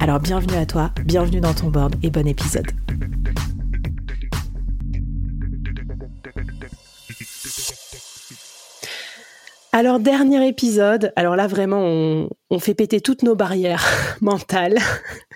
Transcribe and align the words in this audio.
Alors 0.00 0.20
bienvenue 0.20 0.56
à 0.56 0.66
toi, 0.66 0.90
bienvenue 1.04 1.40
dans 1.40 1.54
ton 1.54 1.68
board 1.68 1.96
et 2.02 2.10
bon 2.10 2.26
épisode. 2.26 2.66
Alors, 9.72 10.00
dernier 10.00 10.48
épisode. 10.48 11.12
Alors 11.16 11.36
là, 11.36 11.46
vraiment, 11.46 12.28
on, 12.50 12.58
fait 12.58 12.72
péter 12.72 13.02
toutes 13.02 13.22
nos 13.22 13.34
barrières 13.34 13.84
mentales. 14.22 14.78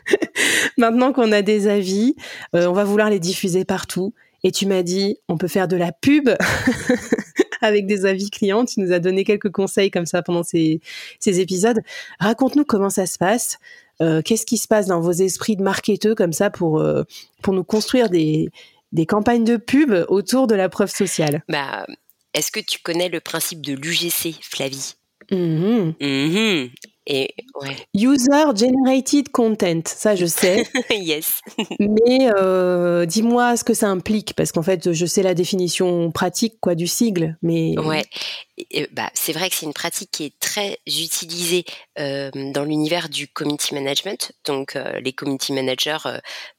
Maintenant 0.78 1.12
qu'on 1.12 1.30
a 1.32 1.42
des 1.42 1.68
avis, 1.68 2.14
euh, 2.54 2.66
on 2.66 2.72
va 2.72 2.84
vouloir 2.84 3.10
les 3.10 3.18
diffuser 3.18 3.66
partout. 3.66 4.14
Et 4.42 4.50
tu 4.50 4.64
m'as 4.64 4.82
dit, 4.82 5.18
on 5.28 5.36
peut 5.36 5.48
faire 5.48 5.68
de 5.68 5.76
la 5.76 5.92
pub 5.92 6.30
avec 7.60 7.86
des 7.86 8.06
avis 8.06 8.30
clients. 8.30 8.64
Tu 8.64 8.80
nous 8.80 8.92
as 8.92 8.98
donné 8.98 9.24
quelques 9.24 9.50
conseils 9.50 9.90
comme 9.90 10.06
ça 10.06 10.22
pendant 10.22 10.42
ces, 10.42 10.80
épisodes. 11.26 11.80
Raconte-nous 12.18 12.64
comment 12.64 12.88
ça 12.90 13.04
se 13.04 13.18
passe. 13.18 13.58
Euh, 14.02 14.22
qu'est-ce 14.22 14.46
qui 14.46 14.56
se 14.56 14.66
passe 14.66 14.86
dans 14.86 15.00
vos 15.00 15.12
esprits 15.12 15.56
de 15.56 15.62
marketeux 15.62 16.14
comme 16.14 16.32
ça 16.32 16.50
pour, 16.50 16.80
euh, 16.80 17.04
pour 17.42 17.52
nous 17.52 17.64
construire 17.64 18.08
des, 18.08 18.50
des 18.92 19.06
campagnes 19.06 19.44
de 19.44 19.56
pub 19.56 19.92
autour 20.08 20.46
de 20.46 20.54
la 20.54 20.68
preuve 20.68 20.90
sociale? 20.90 21.42
Bah, 21.48 21.86
est-ce 22.34 22.50
que 22.50 22.60
tu 22.60 22.78
connais 22.82 23.08
le 23.08 23.20
principe 23.20 23.64
de 23.64 23.74
l'UGC, 23.74 24.34
Flavie? 24.42 24.94
Mm-hmm. 25.30 25.96
mm-hmm. 26.00 26.70
Et, 27.12 27.34
User 27.92 28.44
Generated 28.54 29.30
Content, 29.30 29.82
ça 29.84 30.14
je 30.14 30.26
sais. 30.26 30.64
yes. 30.90 31.40
Mais 31.80 32.30
euh, 32.36 33.04
dis-moi 33.04 33.56
ce 33.56 33.64
que 33.64 33.74
ça 33.74 33.88
implique, 33.88 34.34
parce 34.34 34.52
qu'en 34.52 34.62
fait, 34.62 34.92
je 34.92 35.06
sais 35.06 35.24
la 35.24 35.34
définition 35.34 36.12
pratique 36.12 36.60
quoi 36.60 36.76
du 36.76 36.86
sigle, 36.86 37.36
mais. 37.42 37.76
Ouais. 37.78 38.04
bah, 38.92 39.10
c'est 39.14 39.32
vrai 39.32 39.50
que 39.50 39.56
c'est 39.56 39.66
une 39.66 39.72
pratique 39.72 40.12
qui 40.12 40.26
est 40.26 40.38
très 40.38 40.78
utilisée 40.86 41.64
euh, 41.98 42.30
dans 42.54 42.62
l'univers 42.62 43.08
du 43.08 43.26
community 43.26 43.74
management. 43.74 44.30
Donc, 44.46 44.76
euh, 44.76 45.00
les 45.00 45.12
community 45.12 45.52
managers 45.52 45.98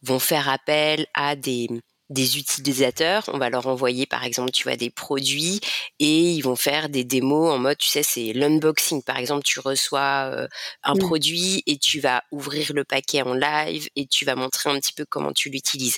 vont 0.02 0.20
faire 0.20 0.50
appel 0.50 1.06
à 1.14 1.38
des 1.38 1.70
des 2.12 2.38
utilisateurs, 2.38 3.24
on 3.34 3.38
va 3.38 3.50
leur 3.50 3.68
envoyer 3.68 4.06
par 4.06 4.24
exemple, 4.24 4.52
tu 4.52 4.64
vois, 4.64 4.76
des 4.76 4.90
produits 4.90 5.62
et 6.00 6.32
ils 6.32 6.42
vont 6.42 6.56
faire 6.56 6.90
des 6.90 7.04
démos 7.04 7.52
en 7.52 7.58
mode, 7.58 7.78
tu 7.78 7.88
sais, 7.88 8.04
c'est 8.04 8.34
l'unboxing. 8.34 9.02
Par 9.02 9.18
exemple, 9.18 9.44
tu 9.44 9.60
reçois 9.60 10.30
euh, 10.32 10.48
un 10.84 10.96
produit 10.96 11.64
et 11.68 11.78
tu 11.78 12.00
vas 12.00 12.24
ouvrir 12.32 12.74
le 12.74 12.84
paquet 12.84 13.22
en 13.22 13.34
live 13.34 13.88
et 13.96 14.06
tu 14.08 14.26
vas 14.26 14.36
montrer 14.36 14.70
un 14.70 14.80
petit 14.80 14.94
peu 14.94 15.06
comment 15.06 15.32
tu 15.32 15.50
l'utilises. 15.50 15.98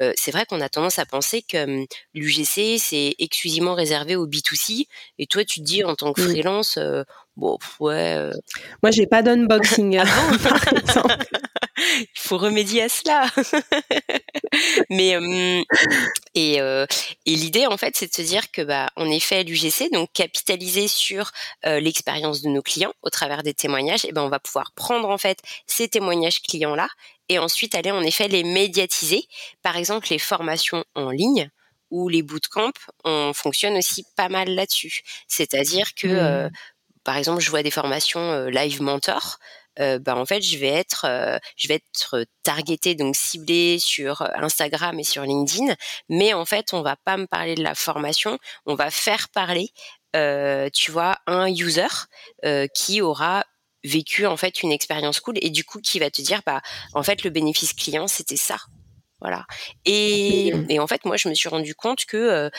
Euh, 0.00 0.12
c'est 0.16 0.32
vrai 0.32 0.44
qu'on 0.46 0.60
a 0.60 0.68
tendance 0.68 0.98
à 0.98 1.06
penser 1.06 1.42
que 1.42 1.86
l'UGC 2.14 2.78
c'est 2.78 3.14
exclusivement 3.18 3.74
réservé 3.74 4.16
au 4.16 4.26
B2C 4.26 4.86
et 5.18 5.26
toi 5.26 5.44
tu 5.44 5.60
te 5.60 5.64
dis 5.64 5.84
en 5.84 5.94
tant 5.94 6.12
que 6.12 6.22
freelance, 6.22 6.76
euh, 6.76 7.04
bon 7.36 7.58
ouais. 7.78 8.30
Moi 8.82 8.90
j'ai 8.90 9.06
pas 9.06 9.22
d'unboxing 9.22 9.98
ah 10.04 10.06
par 10.42 10.72
exemple. 10.72 11.26
Il 12.00 12.20
faut 12.20 12.38
remédier 12.38 12.82
à 12.82 12.88
cela. 12.88 13.26
Mais 14.90 15.16
euh, 15.16 15.62
et, 16.34 16.60
euh, 16.60 16.86
et 17.26 17.34
l'idée 17.34 17.66
en 17.66 17.76
fait, 17.76 17.96
c'est 17.96 18.08
de 18.08 18.14
se 18.14 18.22
dire 18.22 18.50
que 18.50 18.62
bah 18.62 18.90
en 18.96 19.08
effet 19.10 19.44
l'UGC, 19.44 19.90
donc 19.92 20.12
capitaliser 20.12 20.88
sur 20.88 21.30
euh, 21.66 21.80
l'expérience 21.80 22.42
de 22.42 22.48
nos 22.48 22.62
clients 22.62 22.92
au 23.02 23.10
travers 23.10 23.42
des 23.42 23.54
témoignages, 23.54 24.04
et 24.04 24.12
ben 24.12 24.22
on 24.22 24.28
va 24.28 24.40
pouvoir 24.40 24.72
prendre 24.74 25.08
en 25.08 25.18
fait 25.18 25.38
ces 25.66 25.88
témoignages 25.88 26.42
clients 26.42 26.74
là 26.74 26.88
et 27.28 27.38
ensuite 27.38 27.74
aller 27.74 27.90
en 27.90 28.02
effet 28.02 28.28
les 28.28 28.44
médiatiser. 28.44 29.26
Par 29.62 29.76
exemple 29.76 30.08
les 30.10 30.18
formations 30.18 30.84
en 30.94 31.10
ligne 31.10 31.50
ou 31.90 32.08
les 32.08 32.22
bootcamps, 32.22 32.72
on 33.04 33.32
fonctionne 33.34 33.76
aussi 33.76 34.04
pas 34.16 34.28
mal 34.28 34.48
là-dessus. 34.54 35.02
C'est-à-dire 35.28 35.94
que 35.94 36.46
mmh. 36.46 36.50
par 37.04 37.16
exemple, 37.16 37.42
je 37.42 37.50
vois 37.50 37.62
des 37.62 37.70
formations 37.70 38.46
live 38.46 38.80
mentor 38.80 39.38
euh, 39.80 39.98
bah, 39.98 40.16
en 40.16 40.26
fait 40.26 40.42
je 40.42 40.58
vais 40.58 40.68
être 40.68 41.06
euh, 41.08 41.38
je 41.56 41.68
vais 41.68 41.74
être 41.74 42.24
targeté 42.42 42.94
donc 42.94 43.16
ciblé 43.16 43.78
sur 43.78 44.22
Instagram 44.36 44.98
et 44.98 45.04
sur 45.04 45.22
LinkedIn. 45.22 45.74
Mais 46.08 46.34
en 46.34 46.44
fait 46.44 46.72
on 46.72 46.82
va 46.82 46.96
pas 46.96 47.16
me 47.16 47.26
parler 47.26 47.54
de 47.54 47.62
la 47.62 47.74
formation. 47.74 48.38
On 48.66 48.74
va 48.74 48.90
faire 48.90 49.28
parler 49.30 49.70
euh, 50.14 50.68
tu 50.72 50.90
vois 50.90 51.16
un 51.26 51.48
user 51.48 51.86
qui 52.74 53.00
aura 53.00 53.44
vécu 53.84 54.26
en 54.26 54.36
fait 54.36 54.62
une 54.62 54.72
expérience 54.72 55.20
cool 55.20 55.36
et 55.40 55.50
du 55.50 55.64
coup 55.64 55.80
qui 55.80 55.98
va 55.98 56.10
te 56.10 56.22
dire 56.22 56.42
bah 56.46 56.60
en 56.94 57.02
fait 57.02 57.24
le 57.24 57.30
bénéfice 57.30 57.72
client 57.72 58.06
c'était 58.06 58.36
ça. 58.36 58.58
Voilà. 59.20 59.46
Et, 59.84 60.52
et, 60.68 60.80
en 60.80 60.86
fait 60.88 61.04
moi 61.04 61.16
je 61.16 61.28
me 61.28 61.34
suis 61.34 61.48
rendu 61.48 61.74
compte 61.74 62.04
que 62.06 62.50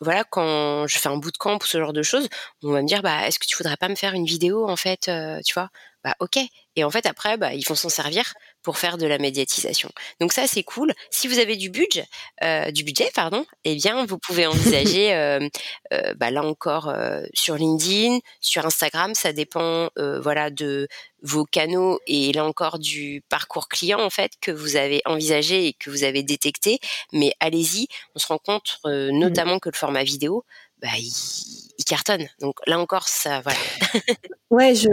voilà, 0.00 0.24
quand 0.24 0.86
je 0.86 0.98
fais 0.98 1.08
un 1.08 1.16
bootcamp 1.18 1.58
ou 1.62 1.64
ce 1.66 1.78
genre 1.78 1.92
de 1.92 2.02
choses, 2.02 2.28
on 2.62 2.72
va 2.72 2.82
me 2.82 2.86
dire, 2.88 3.02
bah, 3.02 3.26
est-ce 3.26 3.38
que 3.38 3.46
tu 3.46 3.56
voudrais 3.56 3.76
pas 3.76 3.88
me 3.88 3.94
faire 3.96 4.14
une 4.14 4.24
vidéo, 4.26 4.68
en 4.68 4.76
fait, 4.76 5.08
euh, 5.08 5.40
tu 5.44 5.54
vois? 5.54 5.70
Bah, 6.02 6.14
ok. 6.20 6.38
Et 6.76 6.84
en 6.84 6.90
fait, 6.90 7.04
après, 7.04 7.36
bah, 7.36 7.52
ils 7.52 7.66
vont 7.66 7.74
s'en 7.74 7.90
servir 7.90 8.32
pour 8.62 8.78
faire 8.78 8.96
de 8.96 9.06
la 9.06 9.18
médiatisation. 9.18 9.90
Donc 10.20 10.32
ça, 10.32 10.46
c'est 10.46 10.62
cool. 10.62 10.92
Si 11.10 11.28
vous 11.28 11.38
avez 11.38 11.56
du 11.56 11.68
budget, 11.68 12.06
euh, 12.42 12.70
du 12.70 12.84
budget, 12.84 13.10
pardon, 13.14 13.44
eh 13.64 13.74
bien, 13.74 14.06
vous 14.06 14.18
pouvez 14.18 14.46
envisager, 14.46 15.14
euh, 15.14 15.46
euh, 15.92 16.14
bah, 16.14 16.30
là 16.30 16.42
encore, 16.42 16.88
euh, 16.88 17.22
sur 17.34 17.56
LinkedIn, 17.56 18.20
sur 18.40 18.64
Instagram, 18.64 19.14
ça 19.14 19.32
dépend, 19.32 19.90
euh, 19.98 20.20
voilà, 20.20 20.50
de 20.50 20.88
vos 21.22 21.44
canaux 21.44 22.00
et 22.06 22.32
là 22.32 22.46
encore 22.46 22.78
du 22.78 23.22
parcours 23.28 23.68
client 23.68 24.00
en 24.00 24.08
fait 24.08 24.32
que 24.40 24.50
vous 24.50 24.76
avez 24.76 25.02
envisagé 25.04 25.66
et 25.66 25.74
que 25.74 25.90
vous 25.90 26.02
avez 26.02 26.22
détecté. 26.22 26.78
Mais 27.12 27.34
allez-y, 27.40 27.88
on 28.14 28.18
se 28.18 28.26
rend 28.26 28.38
compte 28.38 28.78
mmh. 28.84 29.10
notamment 29.18 29.58
que 29.58 29.68
le 29.68 29.76
format 29.76 30.02
vidéo, 30.02 30.44
bah, 30.80 30.88
il, 30.98 31.12
il 31.76 31.84
cartonne. 31.84 32.26
Donc 32.40 32.56
là 32.66 32.78
encore, 32.78 33.06
ça, 33.06 33.42
voilà. 33.42 33.58
ouais, 34.50 34.74
je 34.74 34.88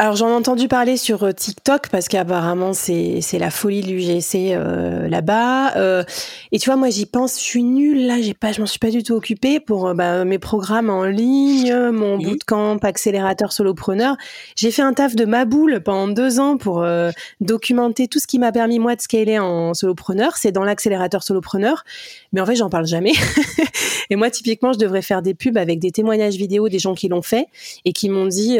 alors 0.00 0.14
j'en 0.14 0.28
ai 0.28 0.32
entendu 0.32 0.68
parler 0.68 0.96
sur 0.96 1.24
euh, 1.24 1.32
TikTok 1.32 1.88
parce 1.88 2.06
qu'apparemment 2.06 2.72
c'est 2.72 3.18
c'est 3.20 3.40
la 3.40 3.50
folie 3.50 3.80
de 3.80 3.88
l'UGC 3.88 4.52
euh, 4.52 5.08
là-bas. 5.08 5.76
Euh, 5.76 6.04
et 6.52 6.60
tu 6.60 6.70
vois 6.70 6.76
moi 6.76 6.88
j'y 6.88 7.04
pense, 7.04 7.36
je 7.36 7.42
suis 7.42 7.64
nulle 7.64 8.06
là, 8.06 8.22
j'ai 8.22 8.32
pas, 8.32 8.52
je 8.52 8.60
m'en 8.60 8.68
suis 8.68 8.78
pas 8.78 8.90
du 8.90 9.02
tout 9.02 9.14
occupée 9.14 9.58
pour 9.58 9.92
bah, 9.94 10.24
mes 10.24 10.38
programmes 10.38 10.88
en 10.88 11.02
ligne, 11.02 11.74
mon 11.90 12.16
bootcamp 12.16 12.78
accélérateur 12.82 13.52
solopreneur. 13.52 14.16
J'ai 14.54 14.70
fait 14.70 14.82
un 14.82 14.92
taf 14.92 15.16
de 15.16 15.24
ma 15.24 15.44
boule 15.44 15.80
pendant 15.84 16.06
deux 16.06 16.38
ans 16.38 16.58
pour 16.58 16.86
documenter 17.40 18.06
tout 18.06 18.20
ce 18.20 18.28
qui 18.28 18.38
m'a 18.38 18.52
permis 18.52 18.78
moi 18.78 18.94
de 18.94 19.00
scaler 19.00 19.40
en 19.40 19.74
solopreneur. 19.74 20.36
C'est 20.36 20.52
dans 20.52 20.64
l'accélérateur 20.64 21.24
solopreneur, 21.24 21.82
mais 22.32 22.40
en 22.40 22.46
fait 22.46 22.54
j'en 22.54 22.70
parle 22.70 22.86
jamais. 22.86 23.14
et 24.10 24.14
moi 24.14 24.30
typiquement 24.30 24.72
je 24.72 24.78
devrais 24.78 25.02
faire 25.02 25.22
des 25.22 25.34
pubs 25.34 25.58
avec 25.58 25.80
des 25.80 25.90
témoignages 25.90 26.36
vidéo 26.36 26.68
des 26.68 26.78
gens 26.78 26.94
qui 26.94 27.08
l'ont 27.08 27.22
fait 27.22 27.48
et 27.84 27.92
qui 27.92 28.08
m'ont 28.10 28.26
dit 28.26 28.58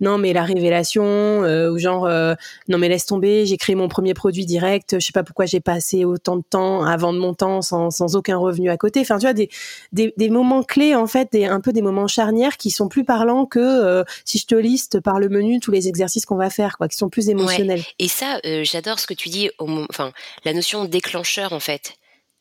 non 0.00 0.18
mais 0.18 0.32
la 0.32 0.42
révélation 0.42 0.71
euh, 1.02 1.70
ou 1.70 1.78
genre 1.78 2.06
euh, 2.06 2.34
non 2.68 2.78
mais 2.78 2.88
laisse 2.88 3.06
tomber, 3.06 3.46
j'ai 3.46 3.56
créé 3.56 3.74
mon 3.74 3.88
premier 3.88 4.14
produit 4.14 4.46
direct, 4.46 4.96
je 4.98 5.04
sais 5.04 5.12
pas 5.12 5.22
pourquoi 5.22 5.46
j'ai 5.46 5.60
passé 5.60 6.04
autant 6.04 6.36
de 6.36 6.42
temps 6.42 6.84
à 6.84 6.96
vendre 6.96 7.20
mon 7.20 7.34
temps 7.34 7.62
sans, 7.62 7.90
sans 7.90 8.16
aucun 8.16 8.36
revenu 8.36 8.70
à 8.70 8.76
côté. 8.76 9.00
Enfin 9.00 9.18
tu 9.18 9.26
vois 9.26 9.32
des, 9.32 9.48
des, 9.92 10.12
des 10.16 10.28
moments 10.28 10.62
clés 10.62 10.94
en 10.94 11.06
fait, 11.06 11.30
des, 11.32 11.44
un 11.44 11.60
peu 11.60 11.72
des 11.72 11.82
moments 11.82 12.06
charnières 12.06 12.56
qui 12.56 12.70
sont 12.70 12.88
plus 12.88 13.04
parlants 13.04 13.46
que 13.46 13.60
euh, 13.60 14.04
si 14.24 14.38
je 14.38 14.46
te 14.46 14.54
liste 14.54 15.00
par 15.00 15.20
le 15.20 15.28
menu 15.28 15.60
tous 15.60 15.70
les 15.70 15.88
exercices 15.88 16.26
qu'on 16.26 16.36
va 16.36 16.50
faire 16.50 16.76
quoi, 16.78 16.88
qui 16.88 16.96
sont 16.96 17.08
plus 17.08 17.28
émotionnels. 17.28 17.82
Et 17.98 18.08
ça 18.08 18.40
j'adore 18.62 18.98
ce 18.98 19.06
que 19.06 19.14
tu 19.14 19.28
dis 19.28 19.50
enfin 19.58 20.12
la 20.44 20.52
notion 20.52 20.84
déclencheur 20.84 21.52
en 21.52 21.60
fait. 21.60 21.94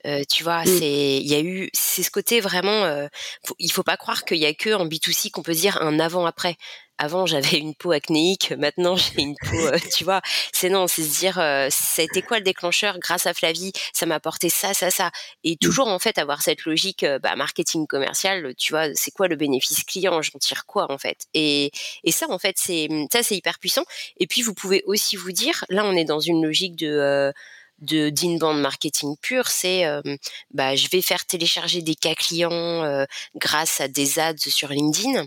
Euh, 0.06 0.24
tu 0.30 0.44
vois, 0.44 0.64
mmh. 0.64 0.80
c'est 0.80 1.18
il 1.18 1.28
y 1.28 1.36
a 1.36 1.42
eu 1.42 1.70
c'est 1.74 2.04
ce 2.04 2.12
côté 2.12 2.40
vraiment. 2.40 2.86
Euh, 2.86 3.08
faut, 3.46 3.56
il 3.60 3.72
faut 3.72 3.84
pas 3.84 3.98
croire 3.98 4.26
qu'il 4.26 4.38
y 4.38 4.46
a 4.46 4.54
que 4.54 4.74
en 4.74 4.88
B2C 4.88 5.32
qu'on 5.32 5.44
peut 5.44 5.54
dire 5.54 5.82
un 5.82 6.00
avant 6.00 6.26
après 6.26 6.58
avant 6.98 7.26
j'avais 7.26 7.58
une 7.58 7.74
peau 7.74 7.92
acnéique, 7.92 8.52
maintenant 8.58 8.96
j'ai 8.96 9.22
une 9.22 9.36
peau, 9.36 9.58
euh, 9.58 9.78
tu 9.96 10.04
vois. 10.04 10.22
C'est 10.54 10.70
non, 10.70 10.88
c'est 10.88 11.04
se 11.04 11.20
dire, 11.20 11.40
euh, 11.40 11.68
ça 11.72 12.02
a 12.02 12.06
été 12.06 12.22
quoi 12.22 12.38
le 12.38 12.44
déclencheur? 12.44 13.00
Grâce 13.00 13.26
à 13.26 13.34
Flavie, 13.34 13.74
ça 13.94 14.06
m'a 14.06 14.16
apporté 14.16 14.50
ça, 14.50 14.74
ça, 14.74 14.92
ça. 14.92 15.12
Et 15.44 15.54
mmh. 15.54 15.58
toujours 15.58 15.88
en 15.88 16.00
fait 16.00 16.18
avoir 16.18 16.42
cette 16.42 16.66
logique, 16.66 17.06
bah, 17.22 17.36
marketing 17.36 17.88
commercial, 17.88 18.54
tu 18.56 18.74
vois, 18.74 18.94
c'est 18.94 19.12
quoi 19.12 19.28
le 19.28 19.36
bénéfice 19.36 19.84
client? 19.84 20.22
J'en 20.22 20.40
tire 20.40 20.66
quoi 20.66 20.92
en 20.92 20.98
fait? 20.98 21.26
Et, 21.34 21.72
et 22.04 22.12
ça 22.12 22.28
en 22.30 22.40
fait 22.40 22.56
c'est 22.58 22.88
ça 23.12 23.24
c'est 23.24 23.36
hyper 23.36 23.60
puissant. 23.60 23.84
Et 24.18 24.28
puis 24.28 24.42
vous 24.42 24.54
pouvez 24.54 24.84
aussi 24.86 25.16
vous 25.16 25.32
dire, 25.32 25.66
là 25.70 25.84
on 25.86 25.94
est 25.94 26.06
dans 26.06 26.20
une 26.20 26.44
logique 26.44 26.76
de 26.76 27.34
de 27.82 28.10
d'inbound 28.10 28.60
marketing 28.60 29.16
pur, 29.22 29.48
c'est 29.48 29.86
bah 30.52 30.76
je 30.76 30.88
vais 30.90 31.02
faire 31.02 31.26
télécharger 31.26 31.82
des 31.82 31.96
cas 31.96 32.16
clients 32.16 33.06
grâce 33.36 33.82
à 33.82 33.88
des 33.88 34.20
ads 34.20 34.38
sur 34.38 34.70
LinkedIn, 34.70 35.26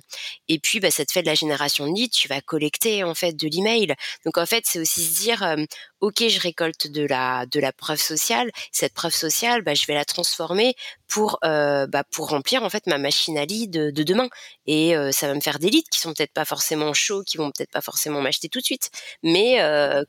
et 0.48 0.58
puis 0.58 0.80
bah 0.80 0.90
ça 0.90 1.04
te 1.04 1.12
fait 1.12 1.22
de 1.22 1.26
la 1.26 1.34
génération 1.34 1.86
de 1.86 1.94
leads, 1.94 2.14
tu 2.14 2.28
vas 2.28 2.40
collecter 2.40 3.04
en 3.04 3.14
fait 3.14 3.32
de 3.32 3.48
l'email. 3.48 3.94
Donc 4.24 4.38
en 4.38 4.46
fait 4.46 4.64
c'est 4.66 4.78
aussi 4.78 5.04
se 5.04 5.20
dire 5.20 5.56
ok 6.00 6.28
je 6.28 6.40
récolte 6.40 6.86
de 6.86 7.06
la 7.06 7.46
de 7.46 7.60
la 7.60 7.72
preuve 7.72 8.00
sociale, 8.00 8.50
cette 8.72 8.94
preuve 8.94 9.14
sociale 9.14 9.62
bah 9.62 9.74
je 9.74 9.86
vais 9.86 9.94
la 9.94 10.04
transformer 10.04 10.74
pour 11.08 11.38
bah 11.42 12.04
pour 12.10 12.28
remplir 12.28 12.62
en 12.62 12.70
fait 12.70 12.86
ma 12.86 12.98
machine 12.98 13.38
à 13.38 13.44
lead 13.44 13.70
de, 13.70 14.02
demain 14.02 14.28
et 14.66 14.94
ça 15.12 15.28
va 15.28 15.34
me 15.34 15.40
faire 15.40 15.58
des 15.58 15.70
leads 15.70 15.88
qui 15.90 16.00
sont 16.00 16.14
peut-être 16.14 16.32
pas 16.32 16.44
forcément 16.44 16.92
chauds, 16.92 17.22
qui 17.22 17.36
vont 17.36 17.50
peut-être 17.50 17.70
pas 17.70 17.80
forcément 17.80 18.20
m'acheter 18.20 18.48
tout 18.48 18.60
de 18.60 18.64
suite, 18.64 18.90
mais 19.22 19.56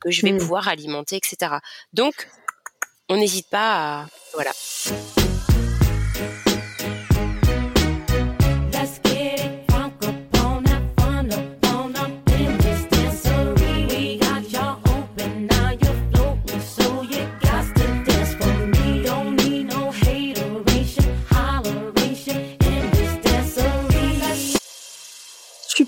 que 0.02 0.12
je 0.12 0.22
vais 0.22 0.34
mmh. 0.34 0.38
pouvoir 0.38 0.68
alimenter, 0.68 1.18
etc. 1.18 1.54
Donc, 1.94 2.28
on 3.10 3.18
n'hésite 3.18 3.50
pas 3.50 4.02
à... 4.02 4.06
Voilà. 4.34 4.52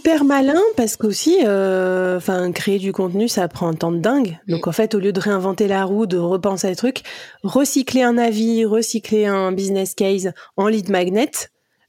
Super 0.07 0.23
malin 0.23 0.61
parce 0.77 0.95
qu'aussi, 0.95 1.39
euh, 1.43 2.15
enfin, 2.15 2.53
créer 2.53 2.79
du 2.79 2.93
contenu, 2.93 3.27
ça 3.27 3.45
prend 3.49 3.67
un 3.67 3.73
temps 3.73 3.91
de 3.91 3.99
dingue. 3.99 4.39
Donc 4.47 4.65
en 4.65 4.71
fait, 4.71 4.95
au 4.95 4.99
lieu 4.99 5.11
de 5.11 5.19
réinventer 5.19 5.67
la 5.67 5.83
roue, 5.83 6.05
de 6.05 6.17
repenser 6.17 6.67
à 6.67 6.69
des 6.69 6.77
trucs, 6.77 7.01
recycler 7.43 8.03
un 8.03 8.17
avis, 8.17 8.63
recycler 8.63 9.25
un 9.25 9.51
business 9.51 9.95
case 9.95 10.31
en 10.55 10.69
lead 10.69 10.89
magnet, 10.89 11.31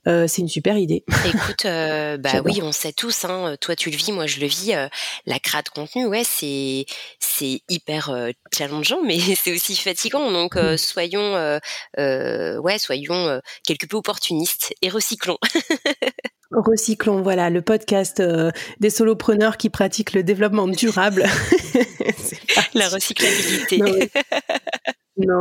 euh, 0.08 0.26
c'est 0.26 0.42
une 0.42 0.48
super 0.48 0.76
idée. 0.76 1.04
Écoute, 1.26 1.64
euh, 1.64 2.16
bah 2.16 2.40
oui, 2.44 2.58
on 2.60 2.72
sait 2.72 2.92
tous. 2.92 3.24
Hein, 3.24 3.54
toi, 3.60 3.76
tu 3.76 3.88
le 3.88 3.96
vis, 3.96 4.10
moi, 4.10 4.26
je 4.26 4.40
le 4.40 4.48
vis. 4.48 4.72
la 5.26 5.38
création 5.38 5.62
de 5.66 5.80
contenu, 5.80 6.06
ouais, 6.06 6.24
c'est 6.24 6.86
c'est 7.20 7.60
hyper 7.68 8.12
challengeant, 8.52 9.02
mais 9.04 9.20
c'est 9.36 9.54
aussi 9.54 9.76
fatigant. 9.76 10.32
Donc, 10.32 10.56
mmh. 10.56 10.76
soyons, 10.76 11.60
ouais, 11.96 12.78
soyons 12.78 13.40
quelque 13.64 13.86
peu 13.86 13.96
opportunistes 13.96 14.74
et 14.82 14.88
recyclons. 14.88 15.38
Recyclons, 16.60 17.22
voilà, 17.22 17.50
le 17.50 17.62
podcast 17.62 18.20
euh, 18.20 18.50
des 18.80 18.90
solopreneurs 18.90 19.56
qui 19.56 19.70
pratiquent 19.70 20.12
le 20.12 20.22
développement 20.22 20.68
durable. 20.68 21.24
La 22.74 22.88
recyclabilité. 22.88 23.78
Non, 23.78 23.92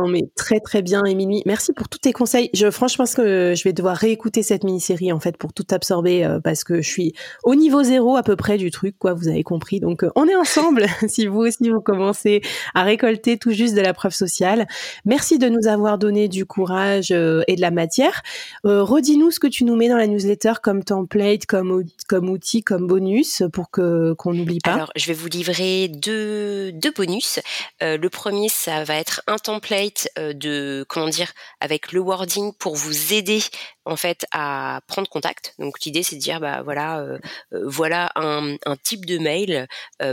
mais 0.08 0.24
très 0.36 0.60
très 0.60 0.82
bien, 0.82 1.04
Émilie. 1.04 1.42
Merci 1.46 1.72
pour 1.72 1.88
tous 1.88 1.98
tes 1.98 2.12
conseils. 2.12 2.50
Je 2.52 2.70
franchement 2.70 2.98
pense 2.98 3.14
que 3.14 3.54
je 3.56 3.62
vais 3.62 3.72
devoir 3.72 3.96
réécouter 3.96 4.42
cette 4.42 4.64
mini-série 4.64 5.12
en 5.12 5.20
fait 5.20 5.36
pour 5.36 5.52
tout 5.52 5.66
absorber 5.70 6.24
euh, 6.24 6.40
parce 6.40 6.64
que 6.64 6.82
je 6.82 6.88
suis 6.88 7.14
au 7.44 7.54
niveau 7.54 7.84
zéro 7.84 8.16
à 8.16 8.24
peu 8.24 8.34
près 8.34 8.58
du 8.58 8.72
truc, 8.72 8.96
quoi. 8.98 9.14
Vous 9.14 9.28
avez 9.28 9.44
compris. 9.44 9.78
Donc 9.78 10.02
euh, 10.02 10.10
on 10.16 10.26
est 10.26 10.34
ensemble. 10.34 10.86
si 11.08 11.26
vous 11.26 11.38
aussi 11.38 11.70
vous 11.70 11.80
commencez 11.80 12.42
à 12.74 12.82
récolter 12.82 13.38
tout 13.38 13.52
juste 13.52 13.76
de 13.76 13.80
la 13.80 13.94
preuve 13.94 14.12
sociale. 14.12 14.66
Merci 15.04 15.38
de 15.38 15.48
nous 15.48 15.68
avoir 15.68 15.96
donné 15.96 16.26
du 16.26 16.44
courage 16.44 17.12
euh, 17.12 17.42
et 17.46 17.54
de 17.54 17.60
la 17.60 17.70
matière. 17.70 18.22
Redis-nous 18.64 19.30
ce 19.30 19.38
que 19.38 19.46
tu 19.46 19.64
nous 19.64 19.76
mets 19.76 19.88
dans 19.88 19.96
la 19.96 20.08
newsletter 20.08 20.54
comme 20.60 20.82
template, 20.82 21.46
comme 21.46 21.84
comme 22.08 22.28
outil, 22.28 22.64
comme 22.64 22.88
bonus 22.88 23.44
pour 23.52 23.70
que 23.70 24.12
qu'on 24.14 24.34
n'oublie 24.34 24.58
pas. 24.58 24.72
Alors 24.72 24.90
je 24.96 25.06
vais 25.06 25.12
vous 25.12 25.28
livrer 25.28 25.86
deux 25.86 26.72
deux 26.72 26.90
bonus. 26.90 27.38
le 27.80 28.08
premier, 28.08 28.48
ça 28.48 28.82
va 28.82 28.96
être 28.96 29.22
un 29.28 29.38
template 29.38 29.67
de 30.16 30.84
comment 30.88 31.08
dire 31.08 31.32
avec 31.60 31.92
le 31.92 32.00
wording 32.00 32.52
pour 32.54 32.76
vous 32.76 33.12
aider 33.12 33.40
en 33.84 33.96
fait 33.96 34.26
à 34.32 34.80
prendre 34.86 35.08
contact. 35.08 35.54
Donc 35.58 35.80
l'idée 35.80 36.02
c'est 36.02 36.16
de 36.16 36.20
dire 36.20 36.40
bah 36.40 36.62
voilà 36.62 37.00
euh, 37.00 37.18
voilà 37.52 38.10
un, 38.16 38.56
type 38.82 39.06
de 39.06 39.18
mail 39.18 39.66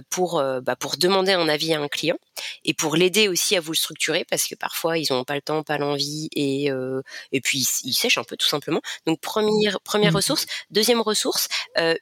pour 0.09 0.41
bah, 0.63 0.75
pour 0.75 0.97
demander 0.97 1.33
un 1.33 1.47
avis 1.47 1.73
à 1.73 1.79
un 1.79 1.87
client 1.87 2.17
et 2.63 2.73
pour 2.73 2.95
l'aider 2.95 3.27
aussi 3.27 3.55
à 3.55 3.61
vous 3.61 3.71
le 3.71 3.77
structurer 3.77 4.25
parce 4.29 4.47
que 4.47 4.55
parfois 4.55 4.97
ils 4.97 5.07
n'ont 5.11 5.23
pas 5.23 5.35
le 5.35 5.41
temps, 5.41 5.63
pas 5.63 5.77
l'envie 5.77 6.29
et 6.35 6.69
et 7.31 7.41
puis 7.41 7.67
ils, 7.83 7.93
sèchent 7.93 8.17
un 8.17 8.23
peu 8.23 8.37
tout 8.37 8.47
simplement. 8.47 8.81
Donc 9.05 9.19
première 9.21 9.79
première 9.81 10.11
mmh. 10.11 10.15
ressource, 10.17 10.45
deuxième 10.69 11.01
ressource, 11.01 11.47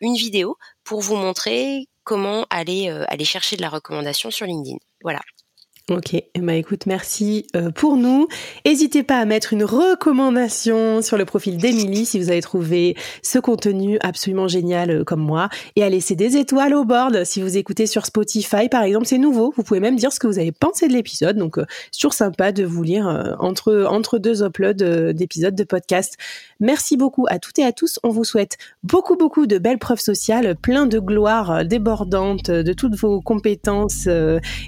une 0.02 0.16
vidéo 0.16 0.58
pour 0.84 1.02
vous 1.02 1.16
montrer 1.16 1.88
comment 2.04 2.46
aller 2.50 2.90
aller 3.08 3.26
chercher 3.26 3.58
de 3.58 3.62
la 3.62 3.70
recommandation 3.70 4.32
sur 4.32 4.46
LinkedIn. 4.46 4.78
Voilà. 5.04 5.22
Ok, 5.92 6.16
bah 6.40 6.54
écoute, 6.54 6.86
merci 6.86 7.46
euh, 7.58 7.70
pour 7.70 7.98
nous. 7.98 8.30
N'hésitez 8.66 9.04
pas 9.04 9.18
à 9.18 9.26
mettre 9.26 9.52
une 9.52 9.66
recommandation 9.66 11.02
sur 11.02 11.18
le 11.18 11.26
profil 11.26 11.58
d'Emilie 11.58 12.06
si 12.06 12.18
vous 12.20 12.30
avez 12.30 12.40
trouvé 12.40 12.96
ce 13.22 13.38
contenu 13.38 13.98
absolument 14.00 14.48
génial 14.48 14.92
euh, 14.92 15.04
comme 15.04 15.20
moi 15.20 15.50
et 15.76 15.84
à 15.84 15.90
laisser 15.90 16.16
des 16.16 16.38
étoiles 16.38 16.74
au 16.74 16.86
board 16.86 17.26
si 17.26 17.42
vous 17.42 17.58
écoutez 17.58 17.86
sur 17.86 18.06
Spotify 18.06 18.70
par 18.70 18.84
exemple, 18.84 19.08
c'est 19.08 19.18
nouveau. 19.18 19.54
Vous 19.58 19.64
pouvez 19.64 19.82
même 19.82 19.98
dire 19.98 20.14
ce 20.14 20.22
que 20.22 20.28
vous 20.28 20.40
avez 20.40 20.54
pensé 20.54 20.88
de 20.88 20.94
l'épisode, 20.94 21.36
donc 21.36 21.58
euh, 21.58 21.66
toujours 21.92 22.14
sympa 22.14 22.54
de 22.54 22.64
vous 22.64 22.84
lire 22.84 23.36
entre 23.40 23.86
entre 23.90 24.20
deux 24.20 24.42
uploads 24.42 25.12
d'épisodes 25.12 25.56
de 25.56 25.66
podcast. 25.66 26.16
Merci 26.62 26.96
beaucoup 26.96 27.26
à 27.28 27.40
toutes 27.40 27.60
et 27.60 27.66
à 27.66 27.74
tous. 27.74 28.00
On 28.04 28.10
vous 28.10 28.24
souhaite 28.24 28.58
beaucoup 28.84 29.18
beaucoup 29.18 29.48
de 29.48 29.58
belles 29.58 29.80
preuves 29.80 30.00
sociales, 30.00 30.56
plein 30.56 30.86
de 30.86 31.00
gloire 31.00 31.66
débordante 31.66 32.50
de 32.50 32.72
toutes 32.72 32.96
vos 32.96 33.20
compétences 33.20 34.08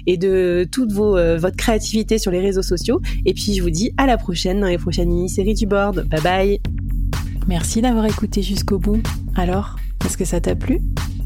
et 0.06 0.18
de 0.18 0.68
toutes 0.70 0.92
euh, 1.14 1.38
votre 1.38 1.56
créativité 1.56 2.18
sur 2.18 2.30
les 2.32 2.40
réseaux 2.40 2.62
sociaux. 2.62 3.00
Et 3.24 3.34
puis 3.34 3.54
je 3.54 3.62
vous 3.62 3.70
dis 3.70 3.92
à 3.96 4.06
la 4.06 4.16
prochaine 4.16 4.60
dans 4.60 4.66
les 4.66 4.78
prochaines 4.78 5.08
mini-séries 5.08 5.54
du 5.54 5.66
board. 5.66 6.06
Bye 6.08 6.20
bye 6.22 6.60
Merci 7.46 7.80
d'avoir 7.80 8.06
écouté 8.06 8.42
jusqu'au 8.42 8.78
bout. 8.78 9.00
Alors, 9.36 9.76
est-ce 10.04 10.16
que 10.16 10.24
ça 10.24 10.40
t'a 10.40 10.56
plu? 10.56 10.80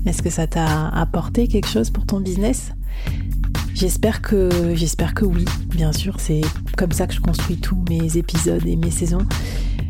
Est-ce 0.04 0.22
que 0.22 0.28
ça 0.28 0.46
t'a 0.46 0.88
apporté 0.88 1.48
quelque 1.48 1.68
chose 1.68 1.90
pour 1.90 2.04
ton 2.04 2.20
business? 2.20 2.72
J'espère 3.74 4.20
que 4.20 4.50
j'espère 4.74 5.14
que 5.14 5.24
oui, 5.24 5.46
bien 5.70 5.92
sûr, 5.92 6.20
c'est 6.20 6.42
comme 6.76 6.92
ça 6.92 7.06
que 7.06 7.14
je 7.14 7.20
construis 7.20 7.56
tous 7.56 7.82
mes 7.88 8.18
épisodes 8.18 8.66
et 8.66 8.76
mes 8.76 8.90
saisons. 8.90 9.26